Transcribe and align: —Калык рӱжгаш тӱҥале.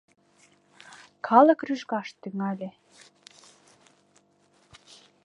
—Калык 1.27 1.59
рӱжгаш 1.67 2.07
тӱҥале. 2.21 2.69